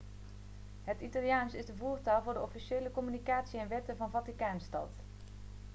[0.83, 4.89] het italiaans is de voertaal voor de officiële communicatie en wetten van vaticaanstad